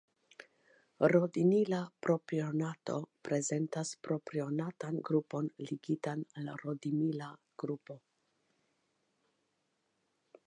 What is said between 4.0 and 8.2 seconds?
propionatan grupon ligitan al rodinila grupo.